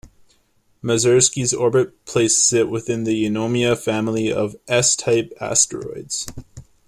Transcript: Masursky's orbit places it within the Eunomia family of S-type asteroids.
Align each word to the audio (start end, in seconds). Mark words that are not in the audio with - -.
Masursky's 0.83 1.53
orbit 1.53 2.05
places 2.05 2.53
it 2.53 2.69
within 2.71 3.03
the 3.03 3.13
Eunomia 3.23 3.77
family 3.77 4.33
of 4.33 4.55
S-type 4.67 5.31
asteroids. 5.39 6.25